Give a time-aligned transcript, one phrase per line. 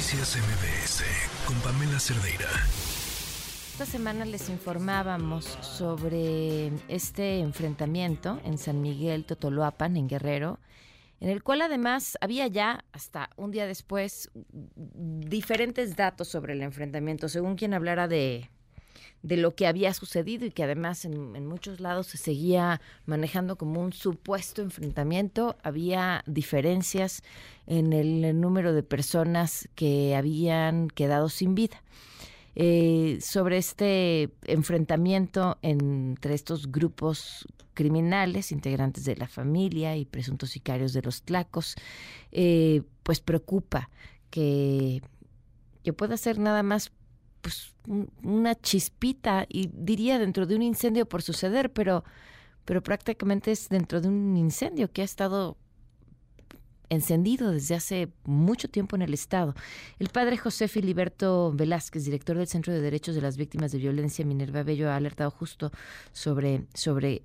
[0.00, 1.04] Noticias MBS
[1.46, 2.48] con Pamela Cerdeira.
[3.72, 10.58] Esta semana les informábamos sobre este enfrentamiento en San Miguel Totoloapan, en Guerrero,
[11.20, 14.30] en el cual además había ya, hasta un día después,
[14.64, 18.48] diferentes datos sobre el enfrentamiento, según quien hablara de
[19.22, 23.80] de lo que había sucedido y que además en, muchos lados se seguía manejando como
[23.80, 25.56] un supuesto enfrentamiento.
[25.62, 27.22] Había diferencias
[27.66, 31.82] en el número de personas que habían quedado sin vida.
[32.56, 40.92] Eh, sobre este enfrentamiento entre estos grupos criminales, integrantes de la familia y presuntos sicarios
[40.92, 41.76] de los tlacos,
[42.32, 43.88] eh, pues preocupa
[44.30, 45.00] que,
[45.84, 46.90] que pueda ser nada más
[47.40, 47.72] pues
[48.22, 52.04] una chispita y diría dentro de un incendio por suceder, pero
[52.64, 55.56] pero prácticamente es dentro de un incendio que ha estado
[56.88, 59.54] encendido desde hace mucho tiempo en el Estado.
[59.98, 64.24] El padre José Filiberto Velázquez, director del Centro de Derechos de las Víctimas de Violencia
[64.24, 65.70] Minerva Bello, ha alertado justo
[66.12, 67.22] sobre, sobre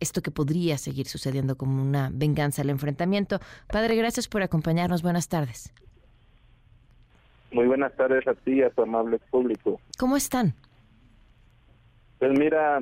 [0.00, 3.40] esto que podría seguir sucediendo como una venganza al enfrentamiento.
[3.68, 5.02] Padre, gracias por acompañarnos.
[5.02, 5.72] Buenas tardes.
[7.52, 9.80] Muy buenas tardes a ti y a tu amable público.
[9.98, 10.54] ¿Cómo están?
[12.18, 12.78] Pues mira,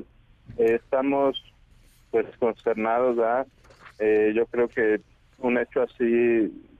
[0.57, 1.41] eh, estamos
[2.11, 3.47] pues consternados, ¿verdad?
[3.99, 5.01] Eh, yo creo que
[5.39, 6.03] un hecho así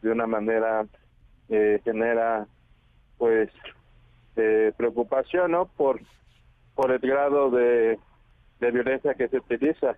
[0.02, 0.86] de una manera
[1.50, 2.48] eh, genera
[3.18, 3.50] pues
[4.78, 5.66] preocupación, ¿no?
[5.66, 6.00] Por
[6.76, 8.00] por el grado de,
[8.62, 9.98] de violencia que se utiliza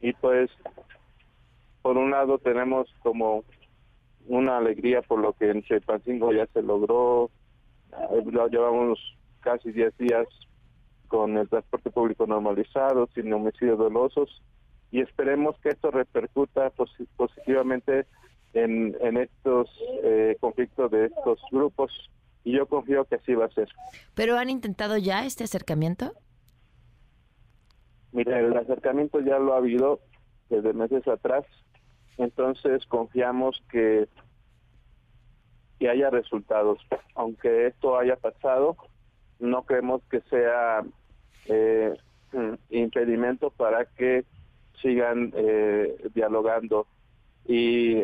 [0.00, 0.48] y pues
[1.82, 3.42] por un lado tenemos como
[4.28, 7.30] una alegría por lo que en Chilpancingo ya se logró.
[8.12, 8.98] Eh, llevamos
[9.40, 10.26] casi 10 días
[11.08, 14.42] con el transporte público normalizado, sin homicidios dolosos,
[14.90, 16.70] y esperemos que esto repercuta
[17.16, 18.06] positivamente
[18.52, 19.70] en, en estos
[20.02, 21.90] eh, conflictos de estos grupos,
[22.44, 23.68] y yo confío que así va a ser.
[24.14, 26.12] ¿Pero han intentado ya este acercamiento?
[28.12, 30.00] Mira, el acercamiento ya lo ha habido
[30.48, 31.44] desde meses atrás,
[32.16, 34.08] entonces confiamos que,
[35.78, 36.78] que haya resultados.
[37.14, 38.76] Aunque esto haya pasado,
[39.38, 40.84] no creemos que sea
[41.46, 41.94] eh,
[42.70, 44.24] impedimento para que
[44.82, 46.86] sigan eh, dialogando
[47.46, 48.02] y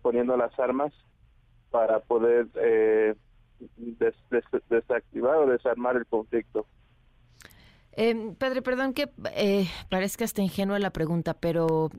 [0.00, 0.92] poniendo las armas
[1.70, 3.14] para poder eh,
[4.68, 6.66] desactivar o desarmar el conflicto.
[7.96, 11.90] Eh, padre, perdón que eh, parezca hasta ingenua la pregunta, pero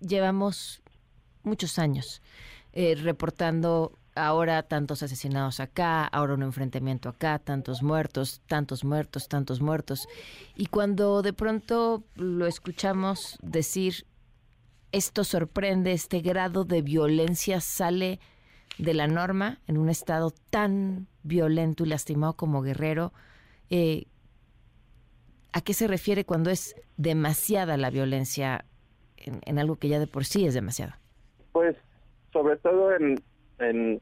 [0.00, 0.82] llevamos
[1.42, 2.22] muchos años
[2.72, 9.60] eh, reportando ahora tantos asesinados acá, ahora un enfrentamiento acá, tantos muertos, tantos muertos, tantos
[9.60, 10.08] muertos.
[10.56, 14.06] Y cuando de pronto lo escuchamos decir,
[14.92, 18.20] esto sorprende, este grado de violencia sale
[18.78, 23.12] de la norma en un estado tan violento y lastimado como Guerrero,
[23.70, 24.06] eh,
[25.52, 28.64] ¿a qué se refiere cuando es demasiada la violencia
[29.16, 30.92] en algo que ya de por sí es demasiado?
[31.52, 31.76] Pues
[32.32, 33.22] sobre todo en,
[33.58, 34.00] en,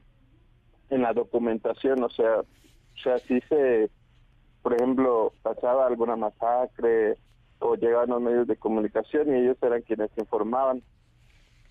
[0.89, 3.89] la documentación, o sea, o sea, si se,
[4.61, 7.17] por ejemplo, pasaba alguna masacre
[7.59, 10.83] o llegaban los medios de comunicación y ellos eran quienes informaban,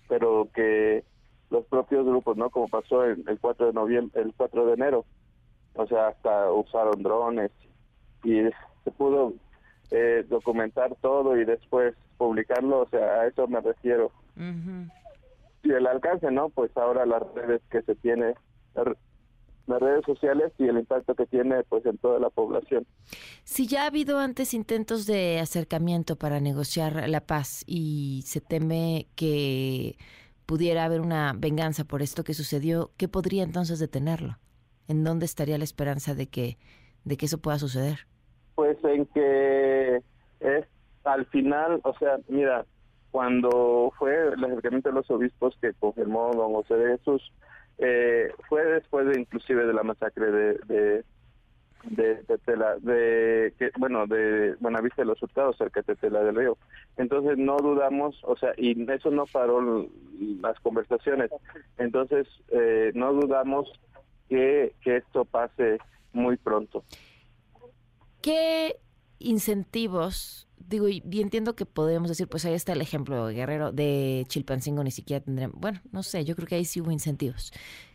[0.09, 1.05] pero que
[1.49, 2.49] los propios grupos, ¿no?
[2.49, 5.05] Como pasó el, el 4 de noviembre, el 4 de enero,
[5.75, 7.51] o sea, hasta usaron drones
[8.23, 8.41] y
[8.83, 9.33] se pudo
[9.91, 14.11] eh, documentar todo y después publicarlo, o sea, a eso me refiero
[15.63, 16.49] y el alcance, ¿no?
[16.49, 18.35] Pues ahora las redes que se tiene,
[18.75, 22.85] las redes sociales y el impacto que tiene pues en toda la población.
[23.43, 29.07] Si ya ha habido antes intentos de acercamiento para negociar la paz y se teme
[29.15, 29.97] que
[30.45, 34.37] pudiera haber una venganza por esto que sucedió, ¿qué podría entonces detenerlo?
[34.87, 36.57] ¿En dónde estaría la esperanza de que
[37.05, 38.07] de que eso pueda suceder?
[38.55, 40.01] Pues en que
[40.39, 40.65] es
[41.03, 42.65] al final, o sea, mira,
[43.13, 47.31] cuando fue el acercamiento de los obispos que confirmó don José de Jesús,
[47.77, 51.05] eh, fue después de inclusive de la masacre de, de
[51.83, 56.57] de Tetela, de que bueno de Buenavista de los Hurtados cerca de Tetela del Río.
[56.97, 59.87] Entonces no dudamos o sea y eso no paró
[60.41, 61.29] las conversaciones.
[61.77, 63.71] Entonces eh, no dudamos
[64.27, 65.77] que, que esto pase
[66.13, 66.83] muy pronto.
[68.23, 68.77] Qué
[69.23, 74.83] incentivos digo, y, entiendo que podemos decir, pues ahí está el ejemplo Guerrero de Chilpancingo,
[74.83, 77.51] ni siquiera tendremos, bueno, no sé, yo creo que ahí sí hubo incentivos.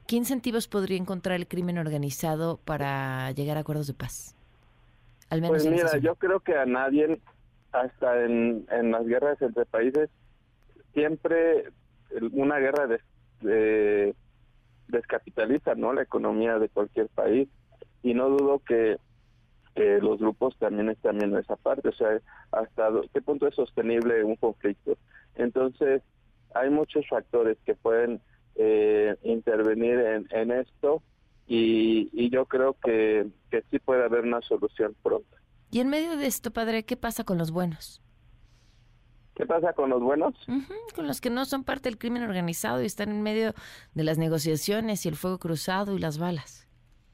[0.06, 4.34] ¿Qué incentivos podría encontrar el crimen organizado para llegar a acuerdos de paz?
[5.30, 7.20] Al menos pues mira, yo creo que a nadie,
[7.72, 10.08] hasta en, en las guerras entre países,
[10.94, 11.70] siempre
[12.32, 12.86] una guerra
[13.40, 14.14] de,
[14.88, 17.48] descapitaliza no la economía de cualquier país
[18.02, 18.96] y no dudo que
[19.74, 22.20] los grupos también están viendo esa parte, o sea,
[22.52, 24.96] hasta qué punto es sostenible un conflicto.
[25.36, 26.02] Entonces,
[26.54, 28.20] hay muchos factores que pueden
[28.56, 31.02] eh, intervenir en, en esto
[31.46, 35.36] y, y, yo creo que, que sí puede haber una solución pronto.
[35.70, 38.02] Y en medio de esto, padre, ¿qué pasa con los buenos?
[39.34, 40.34] ¿Qué pasa con los buenos?
[40.94, 43.54] con los que no son parte del crimen organizado y están en medio
[43.94, 46.67] de las negociaciones y el fuego cruzado y las balas.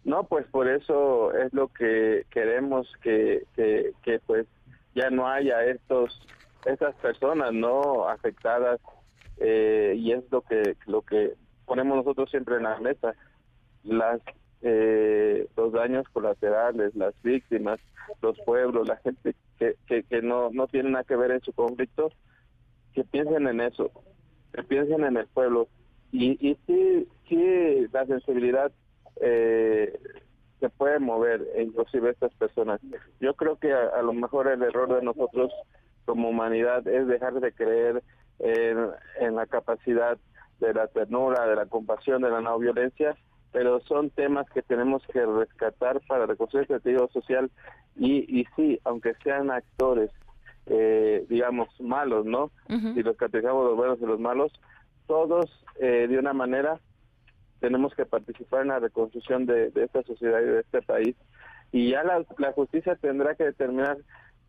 [0.04, 4.46] No, pues por eso es lo que queremos que, que, que pues
[4.94, 6.20] ya no haya estos
[6.66, 8.80] estas personas no afectadas
[9.38, 11.34] eh, y es lo que lo que
[11.66, 13.14] ponemos nosotros siempre en la mesa.
[13.82, 14.20] Las
[14.62, 17.80] eh, los daños colaterales las víctimas
[18.22, 22.10] los pueblos la gente que, que, no no tiene nada que ver en su conflicto
[22.94, 23.90] que piensen en eso
[24.52, 25.68] que piensen en el pueblo.
[26.12, 28.70] Y y sí sí la sensibilidad
[29.20, 29.99] eh,
[30.61, 32.81] se puede mover, inclusive estas personas.
[33.20, 35.52] Yo creo que a, lo mejor el error de nosotros
[36.05, 38.02] como humanidad es dejar de creer
[38.38, 40.19] en, la capacidad
[40.61, 43.16] de la ternura, de la compasión, de la no violencia,
[43.52, 47.50] pero son temas que tenemos que rescatar para reconstruir el sentido social
[47.96, 50.11] y, y sí, aunque sean actores,
[50.66, 52.50] eh, digamos, malos, ¿no?
[52.69, 54.52] Si los categorizamos los buenos y los malos,
[55.06, 55.46] todos
[55.78, 56.81] eh, de una manera
[57.60, 61.16] tenemos que participar en la reconstrucción de, esta sociedad y de este país.
[61.72, 63.98] Y ya la, justicia tendrá que determinar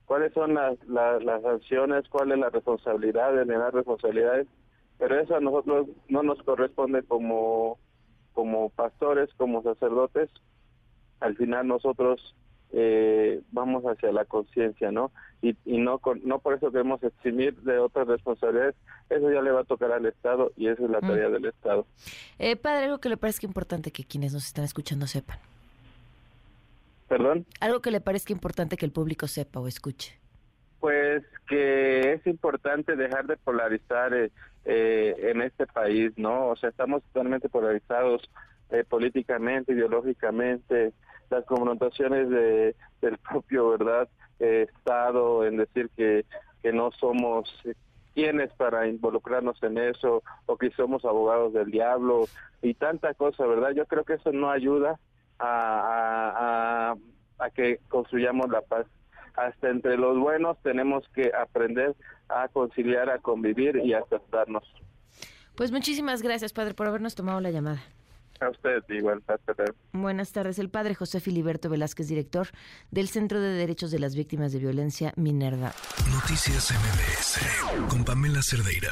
[0.05, 4.47] cuáles son las, las, sanciones, cuál es la responsabilidad, las responsabilidades,
[4.97, 7.79] pero eso a nosotros no nos corresponde como,
[8.33, 10.29] como pastores, como sacerdotes.
[11.19, 12.35] Al final nosotros
[12.77, 15.11] eh, vamos hacia la conciencia, ¿no?
[15.41, 18.75] Y, y no, no por eso queremos eximir de otras responsabilidades,
[19.09, 21.85] eso ya le va a tocar al Estado y esa es la tarea del Estado.
[22.37, 25.39] Eh, padre, algo que le parezca importante que quienes nos están escuchando sepan.
[27.07, 27.45] ¿Perdón?
[27.61, 30.19] Algo que le parezca importante que el público sepa o escuche.
[30.79, 34.31] Pues que es importante dejar de polarizar eh,
[34.65, 36.47] eh, en este país, ¿no?
[36.47, 38.29] O sea, estamos totalmente polarizados
[38.71, 40.91] eh, políticamente, ideológicamente,
[41.29, 44.07] las confrontaciones de, del propio, ¿verdad?,
[44.39, 46.25] Estado en decir que,
[46.61, 47.49] que no somos
[48.15, 52.25] quienes para involucrarnos en eso o que somos abogados del diablo
[52.61, 53.71] y tanta cosa, ¿verdad?
[53.71, 54.99] Yo creo que eso no ayuda
[55.37, 56.95] a,
[57.37, 58.87] a, que construyamos la paz.
[59.35, 61.93] Hasta entre los buenos tenemos que aprender
[62.29, 64.63] a conciliar, a convivir y a aceptarnos.
[65.55, 67.81] Pues muchísimas gracias, padre, por habernos tomado la llamada.
[68.41, 69.23] A usted, igual.
[69.93, 70.59] Buenas tardes.
[70.59, 72.47] El padre José Filiberto Velázquez, director
[72.91, 75.73] del Centro de Derechos de las Víctimas de Violencia, Minerva.
[76.11, 78.91] Noticias MBS con Pamela Cerdeira.